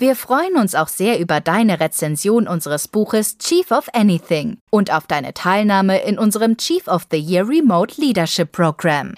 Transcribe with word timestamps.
Wir 0.00 0.14
freuen 0.14 0.54
uns 0.54 0.76
auch 0.76 0.86
sehr 0.86 1.18
über 1.18 1.40
deine 1.40 1.80
Rezension 1.80 2.46
unseres 2.46 2.86
Buches 2.86 3.36
Chief 3.38 3.68
of 3.72 3.88
Anything 3.92 4.58
und 4.70 4.92
auf 4.92 5.08
deine 5.08 5.34
Teilnahme 5.34 6.00
in 6.02 6.20
unserem 6.20 6.56
Chief 6.56 6.86
of 6.86 7.08
the 7.10 7.18
Year 7.18 7.48
Remote 7.48 8.00
Leadership 8.00 8.52
Program. 8.52 9.16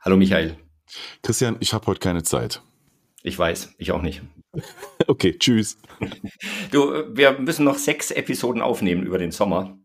Hallo 0.00 0.18
Michael. 0.18 0.58
Christian, 1.22 1.56
ich 1.60 1.72
habe 1.72 1.86
heute 1.86 2.00
keine 2.00 2.22
Zeit. 2.22 2.60
Ich 3.22 3.38
weiß, 3.38 3.74
ich 3.78 3.92
auch 3.92 4.02
nicht. 4.02 4.20
okay, 5.06 5.38
tschüss. 5.38 5.78
Du, 6.70 6.92
wir 7.16 7.38
müssen 7.38 7.64
noch 7.64 7.78
sechs 7.78 8.10
Episoden 8.10 8.60
aufnehmen 8.60 9.04
über 9.04 9.16
den 9.16 9.30
Sommer. 9.30 9.78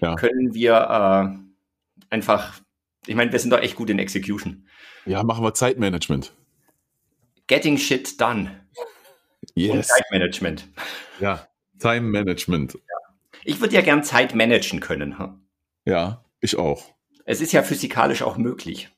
Ja. 0.00 0.14
Können 0.14 0.54
wir 0.54 0.74
äh, 0.74 2.14
einfach, 2.14 2.60
ich 3.08 3.16
meine, 3.16 3.32
wir 3.32 3.40
sind 3.40 3.50
doch 3.50 3.58
echt 3.58 3.74
gut 3.74 3.90
in 3.90 3.98
Execution. 3.98 4.68
Ja, 5.04 5.24
machen 5.24 5.42
wir 5.42 5.52
Zeitmanagement. 5.52 6.32
Getting 7.50 7.78
shit 7.78 8.20
done. 8.20 8.60
Yes. 9.56 9.72
Und 9.72 9.84
Zeitmanagement. 9.84 10.68
Ja, 11.18 11.48
Time 11.80 12.02
Management. 12.02 12.78
Ich 13.42 13.60
würde 13.60 13.74
ja 13.74 13.80
gern 13.80 14.04
Zeit 14.04 14.36
managen 14.36 14.78
können. 14.78 15.18
hm? 15.18 15.40
Ja, 15.84 16.24
ich 16.40 16.56
auch. 16.56 16.94
Es 17.24 17.40
ist 17.40 17.50
ja 17.50 17.64
physikalisch 17.64 18.22
auch 18.22 18.36
möglich. 18.36 18.88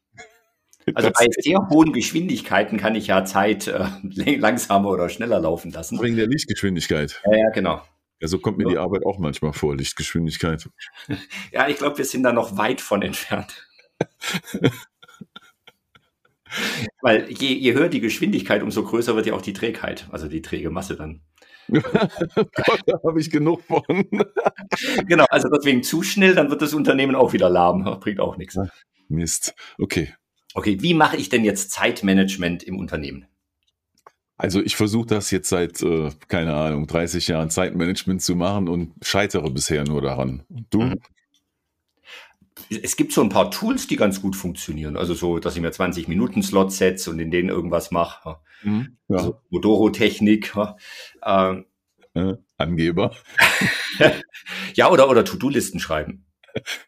Also 0.93 1.11
bei 1.13 1.29
sehr 1.31 1.67
hohen 1.71 1.95
Geschwindigkeiten 1.95 2.77
kann 2.77 2.95
ich 2.95 3.07
ja 3.07 3.25
Zeit 3.25 3.69
äh, 3.69 3.87
langsamer 4.37 4.91
oder 4.91 5.09
schneller 5.09 5.41
laufen 5.41 5.71
lassen. 5.71 5.98
Wegen 6.03 6.17
der 6.17 6.27
Lichtgeschwindigkeit. 6.27 7.23
Ja, 7.25 7.35
ja, 7.35 7.51
genau. 7.55 7.81
Ja, 8.21 8.29
so 8.29 8.39
kommt 8.39 8.59
mir 8.59 8.69
die 8.69 8.77
Arbeit 8.77 9.07
auch 9.07 9.19
manchmal 9.19 9.55
vor, 9.55 9.75
Lichtgeschwindigkeit. 9.77 10.69
Ja, 11.53 11.69
ich 11.69 11.79
glaube, 11.79 11.97
wir 11.97 12.05
sind 12.05 12.23
da 12.23 12.35
noch 12.35 12.59
weit 12.59 12.83
von 12.83 13.01
entfernt. 13.01 13.67
Weil 17.00 17.31
je, 17.31 17.55
je 17.55 17.75
höher 17.75 17.89
die 17.89 18.00
Geschwindigkeit, 18.00 18.62
umso 18.62 18.84
größer 18.84 19.17
wird 19.17 19.27
ja 19.27 19.34
auch 19.34 19.42
die 19.42 19.53
Trägheit, 19.53 20.06
also 20.11 20.28
die 20.28 20.42
träge 20.42 20.70
Masse 20.70 20.97
dann. 20.97 21.22
Gott, 21.69 21.83
da 22.86 22.98
habe 23.06 23.20
ich 23.20 23.31
genug 23.31 23.62
von. 23.62 23.83
Genau, 25.06 25.27
also 25.28 25.48
deswegen 25.48 25.83
zu 25.83 26.03
schnell, 26.03 26.34
dann 26.34 26.50
wird 26.50 26.62
das 26.62 26.73
Unternehmen 26.75 27.14
auch 27.14 27.33
wieder 27.33 27.50
lahm, 27.50 27.84
bringt 28.00 28.20
auch 28.20 28.36
nichts. 28.36 28.58
Mist. 29.08 29.55
Okay. 29.78 30.14
Okay, 30.55 30.78
wie 30.80 30.95
mache 30.95 31.17
ich 31.17 31.28
denn 31.28 31.45
jetzt 31.45 31.70
Zeitmanagement 31.70 32.62
im 32.62 32.78
Unternehmen? 32.78 33.27
Also 34.36 34.61
ich 34.62 34.77
versuche 34.77 35.06
das 35.06 35.30
jetzt 35.30 35.48
seit, 35.48 35.83
äh, 35.83 36.11
keine 36.28 36.55
Ahnung, 36.55 36.86
30 36.86 37.28
Jahren 37.28 37.50
Zeitmanagement 37.50 38.23
zu 38.23 38.34
machen 38.34 38.69
und 38.69 38.92
scheitere 39.03 39.50
bisher 39.50 39.84
nur 39.84 40.03
daran. 40.03 40.42
Du? 40.70 40.83
Mhm. 40.83 41.00
Es 42.70 42.97
gibt 42.97 43.12
so 43.12 43.22
ein 43.22 43.28
paar 43.28 43.50
Tools, 43.50 43.86
die 43.86 43.97
ganz 43.97 44.20
gut 44.22 44.36
funktionieren. 44.36 44.97
Also 44.97 45.14
so, 45.14 45.39
dass 45.39 45.56
ich 45.56 45.62
mir 45.62 45.72
20 45.72 46.08
Minuten 46.08 46.42
Slot 46.42 46.72
setze 46.72 47.11
und 47.11 47.19
in 47.19 47.31
denen 47.31 47.48
irgendwas 47.48 47.91
mache. 47.91 48.39
Mhm. 48.62 48.97
Ja. 49.08 49.17
Also 49.17 49.41
Modoro-Technik. 49.50 50.53
Ähm, 51.25 51.67
Äh, 52.14 52.34
Angeber. 52.58 53.14
ja, 54.75 54.91
oder, 54.91 55.08
oder 55.08 55.25
To-Do-Listen 55.25 55.80
schreiben. 55.80 56.27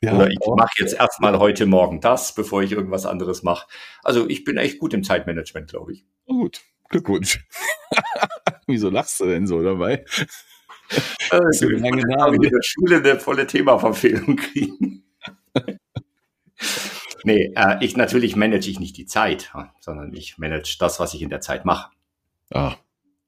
Ja, 0.02 0.14
Oder 0.14 0.30
ich 0.30 0.38
mache 0.46 0.74
jetzt 0.78 0.92
erstmal 0.92 1.38
heute 1.38 1.64
Morgen 1.64 2.02
das, 2.02 2.34
bevor 2.34 2.62
ich 2.62 2.72
irgendwas 2.72 3.06
anderes 3.06 3.42
mache. 3.42 3.66
Also 4.02 4.28
ich 4.28 4.44
bin 4.44 4.58
echt 4.58 4.78
gut 4.78 4.92
im 4.92 5.02
Zeitmanagement, 5.02 5.70
glaube 5.70 5.94
ich. 5.94 6.04
oh, 6.26 6.40
gut. 6.40 6.60
Glückwunsch. 6.90 7.42
Wieso 8.66 8.90
lachst 8.90 9.20
du 9.20 9.24
denn 9.24 9.46
so 9.46 9.62
dabei? 9.62 10.04
Also, 11.30 11.68
wir 11.70 11.78
lange 11.78 12.02
in 12.02 12.08
Namen. 12.08 12.40
der 12.40 12.60
Schule 12.62 12.96
eine 12.98 13.18
volle 13.18 13.46
Themaverfehlung 13.46 14.36
kriegen. 14.36 15.03
Nee, 17.24 17.52
äh, 17.56 17.76
ich 17.80 17.96
natürlich 17.96 18.36
manage 18.36 18.70
ich 18.70 18.80
nicht 18.80 18.96
die 18.96 19.06
Zeit, 19.06 19.52
sondern 19.80 20.12
ich 20.14 20.38
manage 20.38 20.76
das, 20.78 21.00
was 21.00 21.14
ich 21.14 21.22
in 21.22 21.30
der 21.30 21.40
Zeit 21.40 21.64
mache. 21.64 21.90
Ah, 22.52 22.76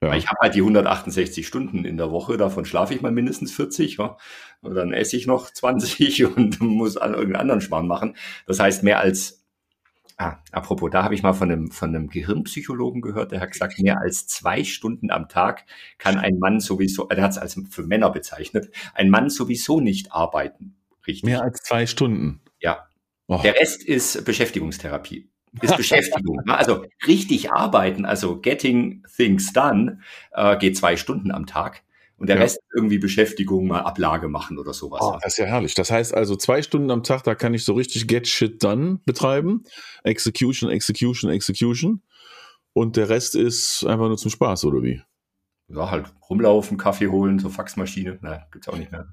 ja. 0.01 0.13
Ich 0.13 0.27
habe 0.27 0.37
halt 0.41 0.53
die 0.53 0.59
168 0.59 1.47
Stunden 1.47 1.83
in 1.83 1.97
der 1.97 2.11
Woche, 2.11 2.37
davon 2.37 2.65
schlafe 2.65 2.93
ich 2.93 3.01
mal 3.01 3.11
mindestens 3.11 3.51
40, 3.51 3.97
ja. 3.97 4.17
Und 4.61 4.75
dann 4.75 4.93
esse 4.93 5.17
ich 5.17 5.25
noch 5.25 5.49
20 5.49 6.25
und 6.37 6.61
muss 6.61 6.97
an 6.97 7.13
irgendeinen 7.13 7.41
anderen 7.41 7.61
Schmarrn 7.61 7.87
machen. 7.87 8.15
Das 8.45 8.59
heißt, 8.59 8.83
mehr 8.83 8.99
als, 8.99 9.43
ah, 10.17 10.37
apropos, 10.51 10.91
da 10.91 11.03
habe 11.03 11.15
ich 11.15 11.23
mal 11.23 11.33
von 11.33 11.51
einem, 11.51 11.71
von 11.71 11.89
einem 11.89 12.09
Gehirnpsychologen 12.09 13.01
gehört, 13.01 13.31
der 13.31 13.41
hat 13.41 13.51
gesagt, 13.51 13.79
mehr 13.79 13.99
als 13.99 14.27
zwei 14.27 14.63
Stunden 14.63 15.09
am 15.09 15.29
Tag 15.29 15.65
kann 15.97 16.17
ein 16.17 16.37
Mann 16.37 16.59
sowieso, 16.59 17.07
er 17.09 17.23
hat 17.23 17.31
es 17.31 17.39
als 17.39 17.59
für 17.69 17.83
Männer 17.83 18.11
bezeichnet, 18.11 18.69
ein 18.93 19.09
Mann 19.09 19.31
sowieso 19.31 19.79
nicht 19.79 20.11
arbeiten. 20.11 20.75
Richtig. 21.07 21.23
Mehr 21.23 21.41
als 21.41 21.61
zwei 21.61 21.87
Stunden. 21.87 22.41
Ja. 22.59 22.87
Oh, 23.27 23.39
Der 23.43 23.55
Rest 23.55 23.83
ist 23.83 24.23
Beschäftigungstherapie. 24.25 25.29
Ist 25.61 25.75
Beschäftigung. 25.77 26.41
ne? 26.45 26.57
Also 26.57 26.85
richtig 27.07 27.51
arbeiten, 27.51 28.05
also 28.05 28.39
getting 28.39 29.03
things 29.15 29.51
done, 29.53 29.99
äh, 30.31 30.57
geht 30.57 30.77
zwei 30.77 30.95
Stunden 30.97 31.31
am 31.31 31.45
Tag. 31.45 31.83
Und 32.17 32.27
der 32.29 32.37
Ja. 32.37 32.41
Rest 32.43 32.59
irgendwie 32.75 32.97
Beschäftigung, 32.97 33.67
mal 33.67 33.81
Ablage 33.81 34.27
machen 34.27 34.57
oder 34.57 34.73
sowas. 34.73 35.01
oh, 35.03 35.17
das 35.21 35.33
ist 35.33 35.37
ja 35.37 35.45
herrlich. 35.45 35.73
Das 35.75 35.91
heißt 35.91 36.13
also, 36.15 36.35
zwei 36.35 36.63
Stunden 36.63 36.89
am 36.89 37.03
Tag, 37.03 37.23
da 37.23 37.35
kann 37.35 37.53
ich 37.53 37.63
so 37.63 37.73
richtig 37.73 38.07
Get 38.07 38.27
Shit 38.27 38.63
Done 38.63 38.99
betreiben. 39.05 39.63
Execution, 40.03 40.69
Execution, 40.71 41.29
Execution. 41.29 42.01
Und 42.73 42.95
der 42.95 43.09
Rest 43.09 43.35
ist 43.35 43.85
einfach 43.85 44.07
nur 44.07 44.17
zum 44.17 44.31
Spaß, 44.31 44.65
oder 44.65 44.81
wie? 44.83 45.01
Ja, 45.67 45.91
halt 45.91 46.05
rumlaufen, 46.29 46.77
Kaffee 46.77 47.07
holen, 47.07 47.39
so 47.39 47.49
Faxmaschine. 47.49 48.17
Na, 48.21 48.47
gibt's 48.51 48.67
auch 48.67 48.77
nicht 48.77 48.91
mehr. 48.91 49.07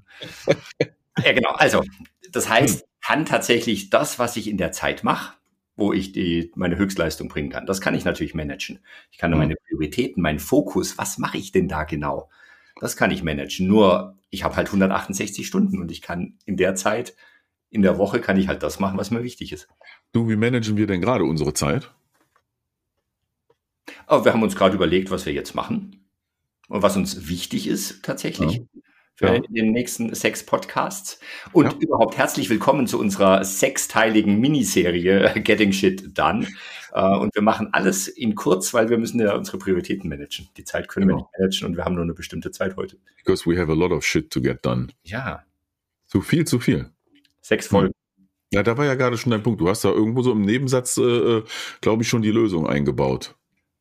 ja, 1.23 1.31
genau. 1.33 1.51
Also, 1.51 1.83
das 2.31 2.49
heißt, 2.49 2.85
kann 3.05 3.25
tatsächlich 3.25 3.89
das, 3.89 4.19
was 4.19 4.35
ich 4.37 4.47
in 4.47 4.57
der 4.57 4.71
Zeit 4.71 5.03
mache, 5.03 5.35
wo 5.75 5.93
ich 5.93 6.11
die, 6.11 6.51
meine 6.55 6.77
Höchstleistung 6.77 7.27
bringen 7.27 7.49
kann, 7.49 7.65
das 7.65 7.81
kann 7.81 7.93
ich 7.95 8.05
natürlich 8.05 8.33
managen. 8.33 8.79
Ich 9.11 9.17
kann 9.17 9.31
Mhm. 9.31 9.37
meine 9.37 9.55
Prioritäten, 9.55 10.21
meinen 10.21 10.39
Fokus, 10.39 10.97
was 10.97 11.17
mache 11.17 11.37
ich 11.37 11.51
denn 11.51 11.67
da 11.67 11.83
genau? 11.83 12.29
Das 12.79 12.97
kann 12.97 13.11
ich 13.11 13.23
managen. 13.23 13.67
Nur, 13.67 14.17
ich 14.29 14.43
habe 14.43 14.55
halt 14.55 14.71
168 14.71 15.45
Stunden 15.47 15.79
und 15.79 15.91
ich 15.91 16.01
kann 16.01 16.37
in 16.45 16.57
der 16.57 16.75
Zeit, 16.75 17.15
in 17.69 17.81
der 17.81 17.97
Woche 17.97 18.21
kann 18.21 18.37
ich 18.37 18.47
halt 18.47 18.63
das 18.63 18.79
machen, 18.79 18.97
was 18.97 19.11
mir 19.11 19.23
wichtig 19.23 19.51
ist. 19.51 19.67
Du, 20.13 20.29
wie 20.29 20.35
managen 20.35 20.77
wir 20.77 20.87
denn 20.87 21.01
gerade 21.01 21.25
unsere 21.25 21.53
Zeit? 21.53 21.91
Aber 24.07 24.25
wir 24.25 24.33
haben 24.33 24.43
uns 24.43 24.55
gerade 24.55 24.75
überlegt, 24.75 25.11
was 25.11 25.25
wir 25.25 25.33
jetzt 25.33 25.53
machen 25.55 26.05
und 26.69 26.81
was 26.81 26.95
uns 26.97 27.27
wichtig 27.27 27.67
ist 27.67 28.03
tatsächlich 28.03 28.57
Ja. 28.57 28.81
Für 29.15 29.35
Ja. 29.35 29.39
den 29.39 29.71
nächsten 29.71 30.13
sechs 30.13 30.45
Podcasts. 30.45 31.19
Und 31.53 31.65
Ja. 31.65 31.77
überhaupt 31.79 32.17
herzlich 32.17 32.49
willkommen 32.49 32.85
zu 32.85 32.99
unserer 32.99 33.43
sechsteiligen 33.45 34.39
Miniserie 34.39 35.33
Getting 35.41 35.71
Shit 35.71 36.17
Done. 36.17 36.47
Äh, 36.93 37.01
Und 37.17 37.33
wir 37.33 37.41
machen 37.41 37.69
alles 37.73 38.07
in 38.07 38.35
kurz, 38.35 38.73
weil 38.73 38.89
wir 38.89 38.97
müssen 38.97 39.19
ja 39.19 39.35
unsere 39.35 39.57
Prioritäten 39.57 40.09
managen. 40.09 40.49
Die 40.57 40.63
Zeit 40.65 40.87
können 40.89 41.07
wir 41.07 41.15
Genau. 41.15 41.29
nicht 41.31 41.39
managen 41.39 41.67
und 41.67 41.77
wir 41.77 41.85
haben 41.85 41.95
nur 41.95 42.03
eine 42.03 42.13
bestimmte 42.13 42.51
Zeit 42.51 42.75
heute. 42.75 42.97
Because 43.17 43.49
we 43.49 43.57
have 43.59 43.71
a 43.71 43.75
lot 43.75 43.91
of 43.91 44.03
shit 44.05 44.29
to 44.31 44.41
get 44.41 44.65
done. 44.65 44.87
Ja, 45.03 45.43
Zu 46.07 46.21
viel, 46.21 46.45
zu 46.45 46.59
viel. 46.59 46.89
sechs 47.41 47.67
Folgen. 47.67 47.93
Ja, 48.53 48.63
da 48.63 48.77
war 48.77 48.85
ja 48.85 48.95
gerade 48.95 49.17
schon 49.17 49.31
dein 49.31 49.43
Punkt. 49.43 49.59
Du 49.61 49.67
hast 49.69 49.83
da 49.83 49.89
irgendwo 49.89 50.21
so 50.21 50.31
im 50.31 50.41
Nebensatz, 50.41 50.97
äh, 50.97 51.41
glaube 51.81 52.03
ich, 52.03 52.09
schon 52.09 52.21
die 52.21 52.31
Lösung 52.31 52.67
eingebaut. 52.67 53.35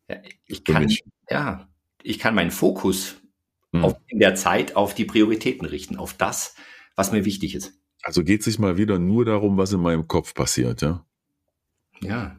Ja, 0.08 0.16
ich 0.46 0.58
Für 0.66 0.72
kann, 0.74 0.84
mich. 0.84 1.02
ja, 1.30 1.68
ich 2.02 2.18
kann 2.18 2.34
meinen 2.34 2.50
Fokus 2.50 3.16
Hm. 3.74 3.84
auf, 3.84 3.96
in 4.06 4.20
der 4.20 4.36
Zeit 4.36 4.76
auf 4.76 4.94
die 4.94 5.04
Prioritäten 5.04 5.66
richten, 5.66 5.96
auf 5.96 6.14
das, 6.14 6.54
was 6.94 7.10
mir 7.10 7.24
wichtig 7.24 7.56
ist. 7.56 7.72
Also 8.02 8.22
geht 8.22 8.40
es 8.40 8.44
sich 8.44 8.58
mal 8.60 8.76
wieder 8.76 9.00
nur 9.00 9.24
darum, 9.24 9.56
was 9.56 9.72
in 9.72 9.80
meinem 9.80 10.06
Kopf 10.06 10.32
passiert, 10.34 10.80
ja? 10.80 11.04
Ja, 12.00 12.38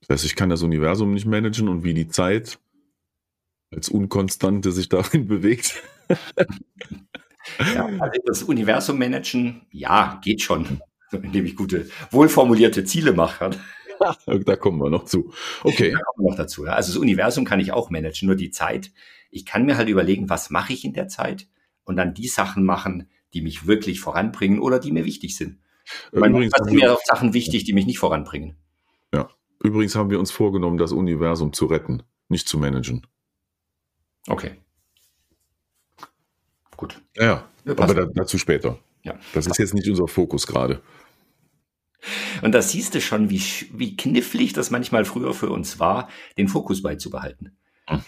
Das 0.00 0.08
heißt, 0.10 0.24
ich 0.24 0.36
kann 0.36 0.48
das 0.48 0.62
Universum 0.62 1.12
nicht 1.12 1.26
managen 1.26 1.68
und 1.68 1.84
wie 1.84 1.92
die 1.92 2.08
Zeit 2.08 2.58
als 3.70 3.88
Unkonstante 3.88 4.72
sich 4.72 4.88
darin 4.88 5.26
bewegt. 5.28 5.82
Ja, 7.74 7.86
also 7.86 8.22
das 8.24 8.42
Universum 8.42 8.98
managen, 8.98 9.66
ja, 9.70 10.20
geht 10.24 10.40
schon. 10.40 10.80
Indem 11.12 11.44
ich 11.44 11.56
gute, 11.56 11.90
wohlformulierte 12.10 12.84
Ziele 12.84 13.12
mache. 13.12 13.50
da 14.44 14.56
kommen 14.56 14.80
wir 14.80 14.90
noch 14.90 15.04
zu. 15.04 15.32
Okay. 15.62 15.92
Da 15.92 15.98
kommen 16.00 16.26
wir 16.26 16.30
noch 16.30 16.36
dazu. 16.36 16.66
Ja. 16.66 16.72
Also 16.72 16.92
das 16.92 17.00
Universum 17.00 17.44
kann 17.44 17.60
ich 17.60 17.72
auch 17.72 17.90
managen, 17.90 18.26
nur 18.26 18.36
die 18.36 18.50
Zeit. 18.50 18.92
Ich 19.30 19.46
kann 19.46 19.64
mir 19.64 19.76
halt 19.76 19.88
überlegen, 19.88 20.28
was 20.28 20.50
mache 20.50 20.72
ich 20.72 20.84
in 20.84 20.92
der 20.92 21.08
Zeit 21.08 21.48
und 21.84 21.96
dann 21.96 22.14
die 22.14 22.28
Sachen 22.28 22.64
machen, 22.64 23.08
die 23.34 23.42
mich 23.42 23.66
wirklich 23.66 24.00
voranbringen 24.00 24.60
oder 24.60 24.78
die 24.78 24.92
mir 24.92 25.04
wichtig 25.04 25.36
sind. 25.36 25.58
Manchmal 26.12 26.30
Übrigens 26.30 26.54
haben, 26.54 26.64
sind 26.68 26.74
mir 26.74 26.92
auch 26.92 27.00
Sachen 27.04 27.34
wichtig, 27.34 27.64
die 27.64 27.72
mich 27.72 27.86
nicht 27.86 27.98
voranbringen. 27.98 28.56
übrigens 29.62 29.94
haben 29.94 30.10
wir 30.10 30.18
uns 30.18 30.30
vorgenommen, 30.30 30.76
das 30.76 30.92
Universum 30.92 31.52
zu 31.52 31.66
retten, 31.66 32.02
nicht 32.28 32.48
zu 32.48 32.58
managen. 32.58 33.06
Okay. 34.28 34.56
Gut. 36.76 37.00
Ja, 37.16 37.24
ja. 37.24 37.48
Ja, 37.64 37.78
aber 37.78 38.06
dazu 38.06 38.38
später. 38.38 38.78
Ja. 39.04 39.14
Das 39.34 39.46
ist 39.46 39.58
jetzt 39.58 39.74
nicht 39.74 39.88
unser 39.88 40.08
Fokus 40.08 40.46
gerade. 40.46 40.80
Und 42.42 42.52
da 42.52 42.62
siehst 42.62 42.94
du 42.94 43.00
schon, 43.00 43.30
wie, 43.30 43.42
wie 43.72 43.96
knifflig 43.96 44.52
das 44.52 44.70
manchmal 44.70 45.04
früher 45.04 45.34
für 45.34 45.50
uns 45.50 45.78
war, 45.78 46.08
den 46.36 46.48
Fokus 46.48 46.82
beizubehalten. 46.82 47.56
Hm. 47.86 48.02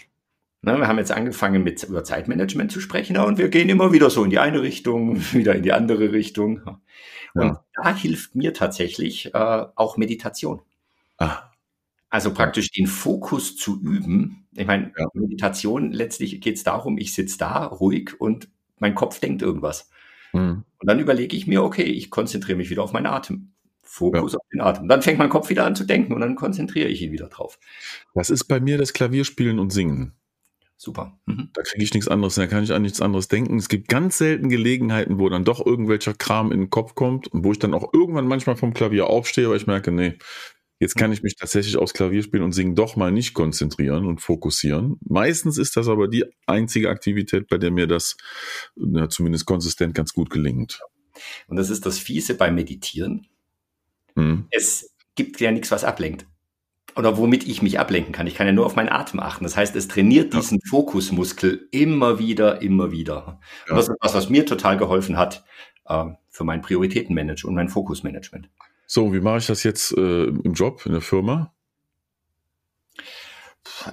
Na, 0.61 0.77
wir 0.77 0.87
haben 0.87 0.97
jetzt 0.97 1.11
angefangen 1.11 1.63
mit 1.63 1.83
über 1.83 2.03
Zeitmanagement 2.03 2.71
zu 2.71 2.81
sprechen 2.81 3.17
und 3.17 3.37
wir 3.37 3.49
gehen 3.49 3.69
immer 3.69 3.93
wieder 3.93 4.09
so 4.09 4.23
in 4.23 4.31
die 4.31 4.39
eine 4.39 4.61
Richtung, 4.63 5.17
wieder 5.33 5.55
in 5.55 5.63
die 5.63 5.73
andere 5.73 6.11
Richtung. 6.11 6.61
Und 7.35 7.43
ja. 7.43 7.65
da 7.75 7.95
hilft 7.95 8.35
mir 8.35 8.53
tatsächlich 8.53 9.33
äh, 9.33 9.65
auch 9.75 9.97
Meditation. 9.97 10.61
Ah. 11.17 11.51
Also 12.09 12.33
praktisch 12.33 12.71
den 12.71 12.87
Fokus 12.87 13.57
zu 13.57 13.79
üben. 13.81 14.47
Ich 14.53 14.65
meine, 14.65 14.91
ja. 14.97 15.07
Meditation, 15.13 15.91
letztlich 15.91 16.39
geht 16.41 16.55
es 16.55 16.63
darum, 16.63 16.97
ich 16.97 17.13
sitze 17.13 17.37
da 17.37 17.65
ruhig 17.65 18.19
und 18.19 18.49
mein 18.79 18.95
Kopf 18.95 19.19
denkt 19.19 19.41
irgendwas. 19.41 19.89
Mhm. 20.33 20.63
Und 20.79 20.89
dann 20.89 20.99
überlege 20.99 21.35
ich 21.35 21.45
mir, 21.45 21.63
okay, 21.63 21.83
ich 21.83 22.09
konzentriere 22.09 22.57
mich 22.57 22.69
wieder 22.69 22.83
auf 22.83 22.93
meinen 22.93 23.07
Atem. 23.07 23.51
Fokus 23.85 24.33
ja. 24.33 24.39
auf 24.39 24.45
den 24.51 24.61
Atem. 24.61 24.87
Dann 24.87 25.01
fängt 25.01 25.19
mein 25.19 25.29
Kopf 25.29 25.49
wieder 25.49 25.65
an 25.65 25.75
zu 25.75 25.85
denken 25.85 26.13
und 26.13 26.21
dann 26.21 26.35
konzentriere 26.35 26.89
ich 26.89 27.01
ihn 27.01 27.11
wieder 27.11 27.27
drauf. 27.27 27.59
Das 28.13 28.29
ist 28.29 28.45
bei 28.45 28.59
mir 28.59 28.77
das 28.77 28.93
Klavierspielen 28.93 29.59
und 29.59 29.71
Singen. 29.71 30.13
Super. 30.77 31.17
Mhm. 31.25 31.49
Da 31.53 31.61
kriege 31.61 31.83
ich 31.83 31.93
nichts 31.93 32.09
anderes, 32.09 32.35
da 32.35 32.47
kann 32.47 32.63
ich 32.63 32.73
an 32.73 32.81
nichts 32.81 33.01
anderes 33.01 33.27
denken. 33.27 33.57
Es 33.57 33.69
gibt 33.69 33.87
ganz 33.87 34.17
selten 34.17 34.49
Gelegenheiten, 34.49 35.19
wo 35.19 35.29
dann 35.29 35.45
doch 35.45 35.65
irgendwelcher 35.65 36.13
Kram 36.13 36.51
in 36.51 36.59
den 36.59 36.69
Kopf 36.69 36.95
kommt 36.95 37.27
und 37.29 37.43
wo 37.43 37.51
ich 37.51 37.59
dann 37.59 37.73
auch 37.73 37.93
irgendwann 37.93 38.27
manchmal 38.27 38.57
vom 38.57 38.73
Klavier 38.73 39.07
aufstehe, 39.07 39.49
weil 39.49 39.57
ich 39.57 39.67
merke, 39.67 39.91
nee, 39.91 40.17
jetzt 40.79 40.95
kann 40.95 41.13
ich 41.13 41.23
mich 41.23 41.37
tatsächlich 41.37 41.77
aufs 41.77 41.93
Klavierspielen 41.93 42.43
und 42.43 42.51
Singen 42.51 42.75
doch 42.75 42.97
mal 42.97 43.11
nicht 43.11 43.33
konzentrieren 43.33 44.05
und 44.05 44.19
fokussieren. 44.19 44.97
Meistens 45.07 45.57
ist 45.57 45.77
das 45.77 45.87
aber 45.87 46.09
die 46.09 46.25
einzige 46.45 46.89
Aktivität, 46.89 47.47
bei 47.47 47.57
der 47.57 47.71
mir 47.71 47.87
das 47.87 48.17
ja, 48.75 49.07
zumindest 49.07 49.45
konsistent 49.45 49.95
ganz 49.95 50.13
gut 50.13 50.29
gelingt. 50.29 50.81
Und 51.47 51.55
das 51.55 51.69
ist 51.69 51.85
das 51.85 51.97
Fiese 51.99 52.35
beim 52.35 52.55
Meditieren. 52.55 53.27
Mhm. 54.15 54.47
Es 54.51 54.95
gibt 55.15 55.39
ja 55.39 55.51
nichts, 55.51 55.71
was 55.71 55.83
ablenkt. 55.83 56.25
Oder 56.95 57.17
womit 57.17 57.45
ich 57.45 57.61
mich 57.61 57.77
ablenken 57.77 58.13
kann. 58.13 58.25
Ich 58.25 58.35
kann 58.35 58.47
ja 58.47 58.53
nur 58.53 58.65
auf 58.65 58.77
meinen 58.77 58.89
Atem 58.89 59.19
achten. 59.19 59.43
Das 59.43 59.57
heißt, 59.57 59.75
es 59.75 59.89
trainiert 59.89 60.33
ja. 60.33 60.39
diesen 60.39 60.61
Fokusmuskel 60.61 61.67
immer 61.71 62.19
wieder, 62.19 62.61
immer 62.61 62.91
wieder. 62.91 63.39
Ja. 63.65 63.71
Und 63.71 63.77
das 63.77 63.89
ist 63.89 63.95
was, 63.99 64.13
was 64.13 64.29
mir 64.29 64.45
total 64.45 64.77
geholfen 64.77 65.17
hat 65.17 65.43
äh, 65.87 66.05
für 66.29 66.45
mein 66.45 66.61
Prioritätenmanagement 66.61 67.43
und 67.43 67.55
mein 67.55 67.69
Fokusmanagement. 67.69 68.49
So, 68.87 69.13
wie 69.13 69.19
mache 69.19 69.39
ich 69.39 69.47
das 69.47 69.63
jetzt 69.63 69.91
äh, 69.97 70.25
im 70.25 70.53
Job, 70.53 70.85
in 70.85 70.93
der 70.93 71.01
Firma? 71.01 71.53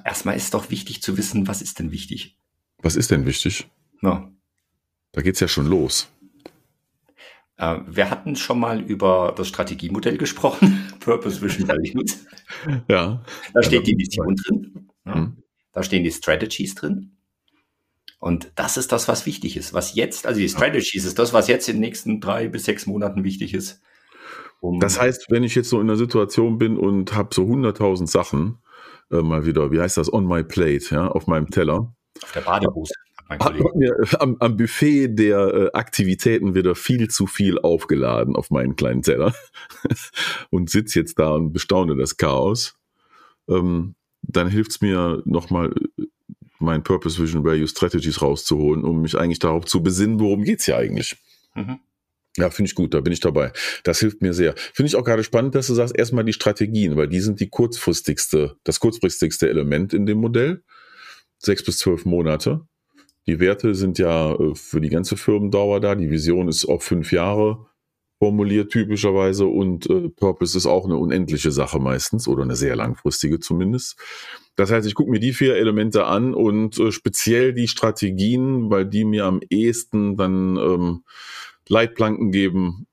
Erstmal 0.04 0.36
ist 0.36 0.54
doch 0.54 0.70
wichtig 0.70 1.02
zu 1.02 1.16
wissen, 1.16 1.48
was 1.48 1.62
ist 1.62 1.78
denn 1.78 1.90
wichtig? 1.90 2.38
Was 2.78 2.94
ist 2.94 3.10
denn 3.10 3.26
wichtig? 3.26 3.69
Ja. 4.00 4.30
Da 5.12 5.22
geht's 5.22 5.40
ja 5.40 5.48
schon 5.48 5.66
los. 5.66 6.08
Äh, 7.56 7.78
wir 7.87 8.10
hatten 8.10 8.37
schon 8.37 8.60
mal 8.60 8.81
über 8.81 9.34
das 9.37 9.49
Strategiemodell 9.49 10.19
gesprochen, 10.19 10.93
Purpose 11.00 11.40
Vision 11.43 11.69
Values. 11.69 12.26
Ja. 12.88 13.22
Da 13.54 13.62
steht 13.62 13.87
die 13.87 13.96
Vision 13.96 14.37
drin. 14.37 14.88
Ja. 15.06 15.14
Mhm. 15.16 15.37
Da 15.72 15.82
stehen 15.82 16.04
die 16.04 16.10
Strategies 16.10 16.75
drin. 16.75 17.16
Und 18.19 18.52
das 18.54 18.76
ist 18.76 18.93
das, 18.93 19.08
was 19.08 19.26
wichtig 19.26 19.56
ist. 19.56 19.75
Was 19.75 19.94
jetzt, 19.94 20.26
also 20.26 20.38
die 20.38 20.49
Strategies 20.49 21.04
ist 21.04 21.19
das, 21.19 21.32
was 21.32 21.49
jetzt 21.49 21.69
in 21.69 21.76
den 21.76 21.81
nächsten 21.81 22.20
drei 22.20 22.49
bis 22.49 22.64
sechs 22.64 22.87
Monaten 22.87 23.25
wichtig 23.25 23.52
ist. 23.52 23.81
Um 24.60 24.78
das 24.78 25.00
heißt, 25.00 25.26
wenn 25.31 25.43
ich 25.43 25.56
jetzt 25.56 25.70
so 25.70 25.81
in 25.81 25.88
einer 25.88 25.96
Situation 25.96 26.56
bin 26.58 26.76
und 26.78 27.14
habe 27.14 27.34
so 27.34 27.43
100.000 27.43 28.06
Sachen 28.06 28.58
äh, 29.10 29.22
mal 29.22 29.44
wieder, 29.44 29.72
wie 29.72 29.81
heißt 29.81 29.96
das, 29.96 30.12
on 30.12 30.28
my 30.28 30.44
plate, 30.44 30.94
ja, 30.94 31.08
auf 31.08 31.26
meinem 31.26 31.50
Teller. 31.50 31.93
Auf 32.22 32.32
der 32.32 32.43
Badehose 32.43 32.94
hat 33.28 33.74
mir 33.74 33.96
am, 34.19 34.36
am, 34.40 34.56
Buffet 34.56 35.08
der 35.08 35.38
äh, 35.38 35.70
Aktivitäten 35.72 36.54
wieder 36.54 36.74
viel 36.74 37.08
zu 37.08 37.26
viel 37.26 37.58
aufgeladen 37.58 38.36
auf 38.36 38.50
meinen 38.50 38.76
kleinen 38.76 39.02
Teller 39.02 39.34
und 40.50 40.70
sitze 40.70 41.00
jetzt 41.00 41.19
da 41.19 41.30
und 41.32 41.52
bestaune 41.52 41.96
das 41.96 42.16
Chaos. 42.16 42.74
Ähm, 43.48 43.94
dann 44.22 44.48
hilft 44.48 44.72
es 44.72 44.80
mir 44.80 45.22
nochmal 45.24 45.74
äh, 45.98 46.04
mein 46.58 46.82
Purpose 46.82 47.20
Vision 47.20 47.44
Value 47.44 47.66
Strategies 47.66 48.22
rauszuholen, 48.22 48.84
um 48.84 49.02
mich 49.02 49.19
eigentlich 49.19 49.40
darauf 49.40 49.64
zu 49.64 49.82
besinnen, 49.82 50.20
worum 50.20 50.44
geht's 50.44 50.66
hier 50.66 50.76
eigentlich. 50.76 51.16
Mhm. 51.54 51.80
Ja, 52.38 52.48
finde 52.48 52.69
ich 52.70 52.74
gut, 52.74 52.94
da 52.94 53.00
bin 53.00 53.12
ich 53.12 53.20
dabei. 53.20 53.52
Das 53.82 54.00
hilft 54.00 54.22
mir 54.22 54.32
sehr. 54.32 54.54
Finde 54.56 54.86
ich 54.86 54.96
auch 54.96 55.04
gerade 55.04 55.22
spannend, 55.22 55.54
dass 55.54 55.66
du 55.66 55.74
sagst, 55.74 55.96
erstmal 55.96 56.24
die 56.24 56.32
Strategien, 56.32 56.96
weil 56.96 57.08
die 57.08 57.20
sind 57.20 57.40
die 57.40 57.50
kurzfristigste, 57.50 58.56
das 58.64 58.80
kurzfristigste 58.80 59.50
Element 59.50 59.92
in 59.92 60.06
dem 60.06 60.19
Modell. 60.19 60.62
Sechs 61.38 61.62
bis 61.62 61.78
zwölf 61.78 62.06
Monate. 62.06 62.66
Die 63.26 63.40
Werte 63.40 63.74
sind 63.74 63.98
ja 63.98 64.34
äh, 64.34 64.54
für 64.54 64.80
die 64.80 64.90
ganze 64.90 65.16
Firmendauer 65.16 65.80
da. 65.80 65.94
Die 65.94 66.10
Vision 66.10 66.48
ist 66.48 66.64
auf 66.64 66.82
fünf 66.82 67.12
Jahre 67.12 67.66
formuliert 68.22 68.70
typischerweise 68.70 69.46
und 69.46 69.90
äh, 69.90 70.08
Purpose 70.08 70.56
ist 70.56 70.66
auch 70.66 70.84
eine 70.84 70.96
unendliche 70.96 71.50
Sache 71.50 71.80
meistens 71.80 72.28
oder 72.28 72.44
eine 72.44 72.54
sehr 72.54 72.76
langfristige 72.76 73.40
zumindest. 73.40 73.98
Das 74.54 74.70
heißt, 74.70 74.86
ich 74.86 74.94
gucke 74.94 75.10
mir 75.10 75.19
die 75.19 75.32
vier 75.32 75.56
Elemente 75.56 76.04
an 76.04 76.32
und 76.32 76.78
äh, 76.78 76.92
speziell 76.92 77.52
die 77.52 77.66
Strategien, 77.66 78.70
weil 78.70 78.86
die 78.86 79.04
mir 79.04 79.24
am 79.24 79.40
ehesten 79.50 80.16
dann 80.16 80.56
ähm, 80.56 81.02
Leitplanken 81.69 82.30
geben 82.30 82.86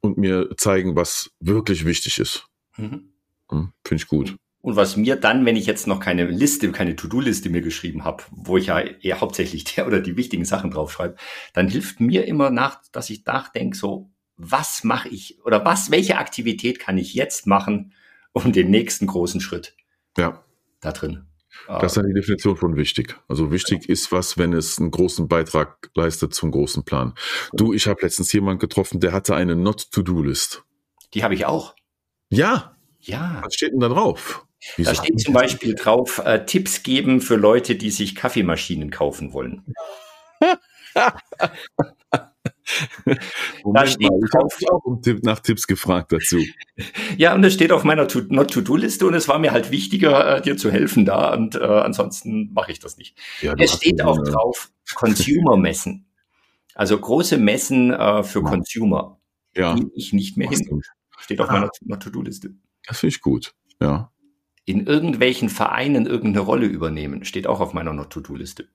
und 0.00 0.18
mir 0.18 0.48
zeigen, 0.56 0.96
was 0.96 1.30
wirklich 1.38 1.84
wichtig 1.84 2.18
ist. 2.18 2.48
Mhm. 2.76 3.12
Hm, 3.50 3.72
Finde 3.84 4.02
ich 4.02 4.08
gut. 4.08 4.34
Und 4.62 4.76
was 4.76 4.96
mir 4.96 5.16
dann, 5.16 5.44
wenn 5.44 5.56
ich 5.56 5.66
jetzt 5.66 5.88
noch 5.88 5.98
keine 5.98 6.24
Liste, 6.24 6.70
keine 6.70 6.94
To-Do-Liste 6.94 7.50
mir 7.50 7.62
geschrieben 7.62 8.04
habe, 8.04 8.22
wo 8.30 8.56
ich 8.56 8.66
ja 8.66 8.78
eher 8.78 9.20
hauptsächlich 9.20 9.64
der 9.74 9.86
oder 9.86 10.00
die 10.00 10.16
wichtigen 10.16 10.44
Sachen 10.44 10.70
draufschreibe, 10.70 11.16
dann 11.52 11.68
hilft 11.68 12.00
mir 12.00 12.26
immer 12.26 12.50
nach, 12.50 12.80
dass 12.92 13.10
ich 13.10 13.26
nachdenke, 13.26 13.76
so, 13.76 14.10
was 14.36 14.84
mache 14.84 15.08
ich 15.08 15.44
oder 15.44 15.64
was, 15.64 15.90
welche 15.90 16.16
Aktivität 16.16 16.78
kann 16.78 16.96
ich 16.96 17.12
jetzt 17.12 17.46
machen, 17.46 17.92
um 18.32 18.52
den 18.52 18.70
nächsten 18.70 19.06
großen 19.06 19.40
Schritt 19.40 19.76
ja. 20.16 20.42
da 20.80 20.92
drin. 20.92 21.26
Das 21.68 21.92
ist 21.92 21.96
dann 21.96 22.06
die 22.06 22.14
Definition 22.14 22.56
von 22.56 22.76
wichtig. 22.76 23.16
Also 23.28 23.52
wichtig 23.52 23.88
ist 23.88 24.10
was, 24.10 24.38
wenn 24.38 24.52
es 24.52 24.78
einen 24.78 24.90
großen 24.90 25.28
Beitrag 25.28 25.90
leistet 25.94 26.34
zum 26.34 26.50
großen 26.50 26.84
Plan. 26.84 27.14
Du, 27.52 27.72
ich 27.72 27.86
habe 27.86 28.00
letztens 28.02 28.32
jemanden 28.32 28.58
getroffen, 28.58 29.00
der 29.00 29.12
hatte 29.12 29.34
eine 29.36 29.54
Not-to-Do-List. 29.54 30.64
Die 31.14 31.22
habe 31.22 31.34
ich 31.34 31.44
auch. 31.44 31.74
Ja. 32.30 32.76
Ja. 33.00 33.42
Was 33.44 33.54
steht 33.54 33.72
denn 33.72 33.80
da 33.80 33.88
drauf? 33.88 34.46
Wieso 34.76 34.90
da 34.90 34.94
steht 34.94 35.20
zum 35.20 35.34
Beispiel 35.34 35.74
drauf, 35.74 36.22
äh, 36.24 36.44
Tipps 36.44 36.82
geben 36.82 37.20
für 37.20 37.36
Leute, 37.36 37.74
die 37.74 37.90
sich 37.90 38.14
Kaffeemaschinen 38.14 38.90
kaufen 38.90 39.32
wollen. 39.32 39.64
da 40.94 41.18
steht 43.86 44.08
mal, 44.08 44.20
ich 44.24 44.34
habe 44.34 44.48
auch 44.72 44.84
um 44.84 45.02
Tipp, 45.02 45.24
nach 45.24 45.40
Tipps 45.40 45.66
gefragt 45.66 46.12
dazu. 46.12 46.40
Ja, 47.16 47.34
und 47.34 47.44
es 47.44 47.54
steht 47.54 47.72
auf 47.72 47.84
meiner 47.84 48.06
Not-to-Do-Liste 48.06 49.06
und 49.06 49.14
es 49.14 49.28
war 49.28 49.38
mir 49.38 49.52
halt 49.52 49.70
wichtiger, 49.70 50.38
äh, 50.38 50.42
dir 50.42 50.56
zu 50.56 50.70
helfen 50.70 51.04
da 51.04 51.34
und 51.34 51.54
äh, 51.54 51.62
ansonsten 51.62 52.52
mache 52.52 52.72
ich 52.72 52.80
das 52.80 52.96
nicht. 52.96 53.16
Ja, 53.40 53.54
es 53.58 53.74
steht 53.74 54.02
auch 54.02 54.18
eine... 54.18 54.30
drauf, 54.30 54.70
Consumer-Messen. 54.94 56.06
Also 56.74 56.98
große 56.98 57.36
Messen 57.36 57.92
äh, 57.92 58.22
für 58.22 58.42
ja. 58.42 58.48
Consumer. 58.48 59.20
Ja. 59.54 59.74
Die 59.74 59.86
ich 59.94 60.12
nicht 60.12 60.38
mehr 60.38 60.48
hin. 60.48 60.82
Steht 61.18 61.40
auf 61.40 61.50
ah. 61.50 61.52
meiner 61.52 61.70
Not-to-Do-Liste. 61.82 62.54
Das 62.86 63.00
finde 63.00 63.14
ich 63.14 63.20
gut. 63.20 63.54
Ja 63.80 64.11
in 64.64 64.86
irgendwelchen 64.86 65.48
Vereinen 65.48 66.06
irgendeine 66.06 66.44
Rolle 66.44 66.66
übernehmen. 66.66 67.24
Steht 67.24 67.46
auch 67.46 67.60
auf 67.60 67.72
meiner 67.72 67.92
Not-to-Do-Liste. 67.92 68.68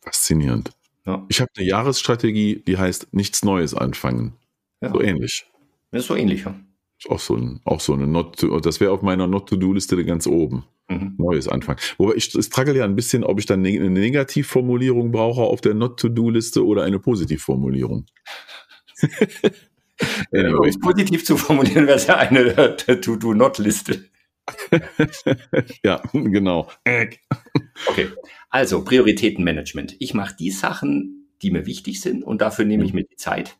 Faszinierend. 0.00 0.72
Ja. 1.06 1.24
Ich 1.28 1.40
habe 1.40 1.50
eine 1.56 1.66
Jahresstrategie, 1.66 2.62
die 2.66 2.78
heißt 2.78 3.12
nichts 3.12 3.44
Neues 3.44 3.74
anfangen. 3.74 4.34
Ja. 4.80 4.90
So 4.90 5.00
ähnlich. 5.00 5.46
Das 5.90 6.02
ist 6.02 6.08
so 6.08 6.16
ähnlich, 6.16 6.44
ja. 6.44 6.54
Ist 6.98 7.10
auch 7.10 7.18
so, 7.18 7.36
ein, 7.36 7.60
auch 7.64 7.80
so 7.80 7.94
eine 7.94 8.06
Not 8.06 8.38
to, 8.38 8.60
das 8.60 8.80
wäre 8.80 8.92
auf 8.92 9.02
meiner 9.02 9.26
Not-to-Do-Liste 9.26 10.04
ganz 10.04 10.26
oben. 10.26 10.64
Mhm. 10.88 11.14
Neues 11.18 11.48
anfangen. 11.48 11.78
Wobei 11.98 12.14
ich 12.14 12.24
struggle 12.24 12.76
ja 12.76 12.84
ein 12.84 12.96
bisschen, 12.96 13.24
ob 13.24 13.38
ich 13.38 13.46
dann 13.46 13.64
eine 13.64 13.90
Negativformulierung 13.90 15.12
brauche 15.12 15.42
auf 15.42 15.60
der 15.60 15.74
Not-to-Do-Liste 15.74 16.64
oder 16.64 16.84
eine 16.84 16.98
Positivformulierung. 16.98 18.06
anyway. 20.32 20.54
Um 20.54 20.64
es 20.64 20.78
positiv 20.78 21.24
zu 21.24 21.36
formulieren, 21.36 21.86
wäre 21.86 21.96
es 21.96 22.06
ja 22.06 22.16
eine 22.18 22.76
To-Do-Not-Liste. 23.00 24.04
ja, 25.84 26.02
genau. 26.12 26.70
okay, 27.86 28.10
also 28.50 28.84
Prioritätenmanagement. 28.84 29.96
Ich 29.98 30.14
mache 30.14 30.34
die 30.38 30.50
Sachen, 30.50 31.28
die 31.42 31.50
mir 31.50 31.66
wichtig 31.66 32.00
sind 32.00 32.22
und 32.24 32.40
dafür 32.40 32.64
nehme 32.64 32.84
ich 32.84 32.92
mhm. 32.92 33.00
mir 33.00 33.04
die 33.04 33.16
Zeit. 33.16 33.56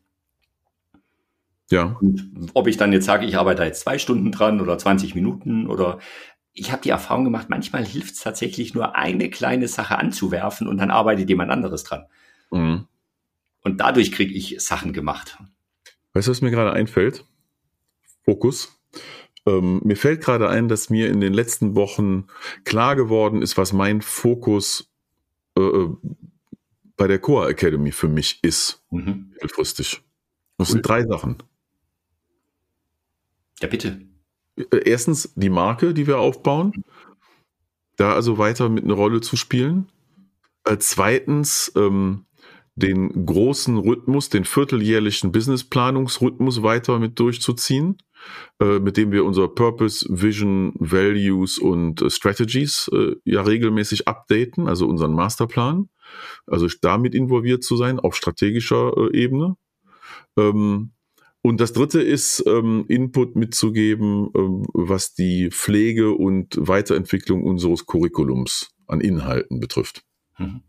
Ja. 1.69 1.97
Und 2.01 2.51
ob 2.53 2.67
ich 2.67 2.77
dann 2.77 2.93
jetzt 2.93 3.05
sage, 3.05 3.25
ich 3.25 3.37
arbeite 3.37 3.63
jetzt 3.63 3.81
zwei 3.81 3.97
Stunden 3.97 4.31
dran 4.31 4.61
oder 4.61 4.77
20 4.77 5.15
Minuten 5.15 5.67
oder 5.67 5.99
ich 6.53 6.71
habe 6.71 6.83
die 6.83 6.89
Erfahrung 6.89 7.23
gemacht, 7.23 7.49
manchmal 7.49 7.83
hilft 7.83 8.13
es 8.13 8.19
tatsächlich 8.19 8.73
nur 8.73 8.95
eine 8.95 9.29
kleine 9.29 9.67
Sache 9.67 9.97
anzuwerfen 9.97 10.67
und 10.67 10.77
dann 10.77 10.91
arbeitet 10.91 11.29
jemand 11.29 11.49
anderes 11.49 11.83
dran. 11.83 12.05
Mhm. 12.51 12.87
Und 13.61 13.79
dadurch 13.79 14.11
kriege 14.11 14.33
ich 14.33 14.57
Sachen 14.59 14.93
gemacht. 14.93 15.37
Weißt 16.13 16.27
du, 16.27 16.31
was 16.31 16.41
mir 16.41 16.51
gerade 16.51 16.73
einfällt? 16.73 17.25
Fokus. 18.23 18.79
Ähm, 19.45 19.81
mir 19.83 19.97
fällt 19.97 20.21
gerade 20.21 20.49
ein, 20.49 20.67
dass 20.67 20.89
mir 20.89 21.09
in 21.09 21.19
den 21.19 21.33
letzten 21.33 21.75
Wochen 21.75 22.27
klar 22.63 22.95
geworden 22.95 23.41
ist, 23.41 23.57
was 23.57 23.73
mein 23.73 24.01
Fokus 24.01 24.89
äh, 25.57 25.61
äh 25.61 25.89
bei 26.95 27.07
der 27.07 27.19
Core 27.19 27.49
Academy 27.49 27.91
für 27.91 28.07
mich 28.07 28.39
ist, 28.43 28.83
mhm. 28.91 29.31
mittelfristig. 29.33 30.01
Das 30.57 30.69
sind 30.69 30.87
drei 30.87 31.03
Sachen. 31.03 31.37
Ja, 33.59 33.67
bitte. 33.67 34.01
Äh, 34.55 34.89
Erstens 34.89 35.33
die 35.35 35.49
Marke, 35.49 35.93
die 35.93 36.07
wir 36.07 36.19
aufbauen. 36.19 36.83
Da 37.95 38.13
also 38.13 38.37
weiter 38.37 38.69
mit 38.69 38.83
einer 38.83 38.93
Rolle 38.93 39.21
zu 39.21 39.37
spielen. 39.37 39.89
Äh, 40.65 40.77
zweitens 40.77 41.71
ähm, 41.75 42.25
den 42.75 43.25
großen 43.25 43.77
Rhythmus, 43.77 44.29
den 44.29 44.45
vierteljährlichen 44.45 45.31
Businessplanungsrhythmus 45.31 46.63
weiter 46.63 46.99
mit 46.99 47.19
durchzuziehen, 47.19 47.97
äh, 48.59 48.79
mit 48.79 48.97
dem 48.97 49.11
wir 49.11 49.25
unser 49.25 49.47
Purpose, 49.47 50.05
Vision, 50.09 50.73
Values 50.79 51.57
und 51.57 52.01
äh, 52.01 52.09
Strategies 52.09 52.89
äh, 52.93 53.15
ja 53.25 53.41
regelmäßig 53.41 54.07
updaten, 54.07 54.67
also 54.67 54.87
unseren 54.87 55.13
Masterplan. 55.13 55.89
Also 56.45 56.67
damit 56.81 57.15
involviert 57.15 57.63
zu 57.63 57.75
sein 57.75 57.99
auf 57.99 58.15
strategischer 58.15 58.93
äh, 58.97 59.17
Ebene. 59.17 59.55
Ähm, 60.37 60.91
und 61.41 61.59
das 61.59 61.73
dritte 61.73 62.01
ist, 62.01 62.43
ähm, 62.47 62.85
Input 62.87 63.35
mitzugeben, 63.35 64.29
ähm, 64.35 64.65
was 64.73 65.13
die 65.13 65.49
Pflege 65.51 66.13
und 66.13 66.55
Weiterentwicklung 66.57 67.43
unseres 67.43 67.85
Curriculums 67.85 68.69
an 68.87 69.01
Inhalten 69.01 69.59
betrifft. 69.59 70.03
Mhm. 70.37 70.61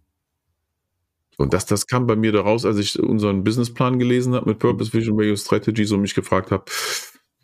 Und 1.36 1.52
das, 1.52 1.66
das 1.66 1.86
kam 1.86 2.06
bei 2.06 2.16
mir 2.16 2.32
daraus, 2.32 2.64
als 2.64 2.78
ich 2.78 2.98
unseren 2.98 3.44
Businessplan 3.44 3.98
gelesen 3.98 4.34
habe 4.34 4.50
mit 4.50 4.58
Purpose, 4.58 4.92
Vision, 4.92 5.16
Value, 5.16 5.36
Strategies 5.36 5.92
und 5.92 6.00
mich 6.00 6.14
gefragt 6.14 6.50
habe, 6.50 6.64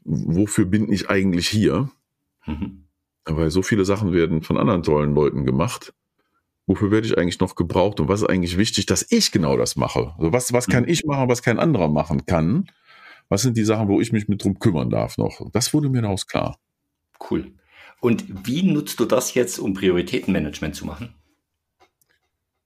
wofür 0.04 0.66
bin 0.66 0.92
ich 0.92 1.10
eigentlich 1.10 1.48
hier? 1.48 1.90
Mhm. 2.46 2.84
Weil 3.24 3.50
so 3.50 3.62
viele 3.62 3.84
Sachen 3.84 4.12
werden 4.12 4.42
von 4.42 4.56
anderen 4.56 4.82
tollen 4.82 5.14
Leuten 5.14 5.44
gemacht. 5.44 5.92
Wofür 6.66 6.90
werde 6.90 7.06
ich 7.06 7.18
eigentlich 7.18 7.40
noch 7.40 7.54
gebraucht 7.54 8.00
und 8.00 8.08
was 8.08 8.22
ist 8.22 8.28
eigentlich 8.28 8.56
wichtig, 8.56 8.86
dass 8.86 9.06
ich 9.10 9.32
genau 9.32 9.56
das 9.56 9.76
mache? 9.76 10.14
Also 10.18 10.32
was, 10.32 10.52
was 10.52 10.66
kann 10.66 10.84
mhm. 10.84 10.90
ich 10.90 11.04
machen, 11.04 11.28
was 11.28 11.42
kein 11.42 11.58
anderer 11.58 11.88
machen 11.88 12.26
kann? 12.26 12.70
Was 13.28 13.42
sind 13.42 13.56
die 13.56 13.64
Sachen, 13.64 13.88
wo 13.88 14.00
ich 14.00 14.12
mich 14.12 14.28
mit 14.28 14.42
drum 14.42 14.58
kümmern 14.58 14.90
darf 14.90 15.16
noch? 15.18 15.40
Das 15.52 15.72
wurde 15.72 15.88
mir 15.88 16.02
daraus 16.02 16.26
klar. 16.26 16.58
Cool. 17.30 17.52
Und 18.00 18.24
wie 18.46 18.62
nutzt 18.62 18.98
du 18.98 19.04
das 19.04 19.34
jetzt, 19.34 19.58
um 19.58 19.74
Prioritätenmanagement 19.74 20.74
zu 20.74 20.86
machen? 20.86 21.14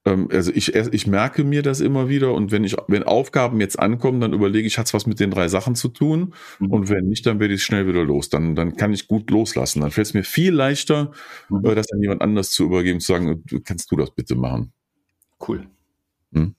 Ähm, 0.04 0.28
also 0.30 0.52
ich, 0.54 0.74
ich 0.74 1.06
merke 1.06 1.44
mir 1.44 1.62
das 1.62 1.80
immer 1.80 2.08
wieder 2.08 2.34
und 2.34 2.52
wenn 2.52 2.64
ich, 2.64 2.76
wenn 2.88 3.02
Aufgaben 3.02 3.60
jetzt 3.60 3.78
ankommen, 3.78 4.20
dann 4.20 4.32
überlege 4.32 4.66
ich, 4.66 4.78
hat 4.78 4.86
es 4.86 4.94
was 4.94 5.06
mit 5.06 5.20
den 5.20 5.30
drei 5.30 5.48
Sachen 5.48 5.74
zu 5.74 5.88
tun? 5.88 6.34
Mhm. 6.58 6.70
Und 6.70 6.88
wenn 6.88 7.06
nicht, 7.06 7.24
dann 7.26 7.40
werde 7.40 7.54
ich 7.54 7.64
schnell 7.64 7.86
wieder 7.86 8.04
los. 8.04 8.28
Dann, 8.28 8.54
dann 8.54 8.76
kann 8.76 8.92
ich 8.92 9.08
gut 9.08 9.30
loslassen. 9.30 9.80
Dann 9.80 9.90
fällt 9.90 10.08
es 10.08 10.14
mir 10.14 10.24
viel 10.24 10.52
leichter, 10.52 11.12
mhm. 11.48 11.64
Äh, 11.64 11.74
das 11.74 11.90
an 11.92 12.00
jemand 12.00 12.22
anders 12.22 12.50
zu 12.50 12.64
übergeben, 12.64 13.00
zu 13.00 13.12
sagen, 13.12 13.44
kannst 13.64 13.90
du 13.90 13.96
das 13.96 14.10
bitte 14.10 14.34
machen? 14.34 14.72
Cool. 15.46 15.66
Hm? 16.32 16.54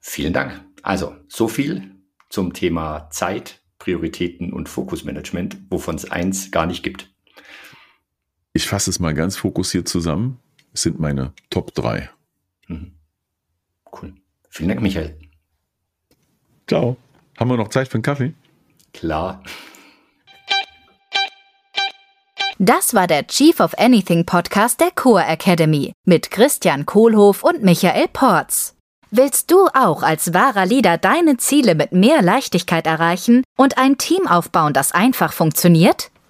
Vielen 0.00 0.32
Dank. 0.32 0.64
Also, 0.82 1.14
so 1.28 1.48
viel 1.48 1.92
zum 2.28 2.54
Thema 2.54 3.08
Zeit, 3.10 3.62
Prioritäten 3.78 4.52
und 4.52 4.68
Fokusmanagement, 4.68 5.58
wovon 5.70 5.96
es 5.96 6.10
eins 6.10 6.50
gar 6.50 6.66
nicht 6.66 6.82
gibt. 6.82 7.12
Ich 8.54 8.66
fasse 8.66 8.90
es 8.90 9.00
mal 9.00 9.14
ganz 9.14 9.36
fokussiert 9.36 9.88
zusammen. 9.88 10.38
Es 10.72 10.82
sind 10.82 10.98
meine 10.98 11.32
Top 11.50 11.74
3. 11.74 12.10
Mhm. 12.68 12.92
Cool. 13.92 14.14
Vielen 14.48 14.68
Dank, 14.68 14.82
Michael. 14.82 15.18
Ciao. 16.66 16.96
Haben 17.38 17.50
wir 17.50 17.56
noch 17.56 17.68
Zeit 17.68 17.88
für 17.88 17.94
einen 17.94 18.02
Kaffee? 18.02 18.34
Klar. 18.92 19.42
Das 22.58 22.94
war 22.94 23.08
der 23.08 23.26
Chief 23.26 23.58
of 23.58 23.76
Anything 23.76 24.24
Podcast 24.24 24.80
der 24.80 24.92
Core 24.92 25.24
Academy 25.24 25.92
mit 26.04 26.30
Christian 26.30 26.86
Kohlhoff 26.86 27.42
und 27.42 27.64
Michael 27.64 28.06
Porz. 28.06 28.76
Willst 29.10 29.50
du 29.50 29.66
auch 29.74 30.04
als 30.04 30.32
wahrer 30.32 30.64
Leader 30.64 30.96
deine 30.96 31.38
Ziele 31.38 31.74
mit 31.74 31.90
mehr 31.90 32.22
Leichtigkeit 32.22 32.86
erreichen 32.86 33.42
und 33.58 33.78
ein 33.78 33.98
Team 33.98 34.28
aufbauen, 34.28 34.72
das 34.72 34.92
einfach 34.92 35.32
funktioniert? 35.32 36.11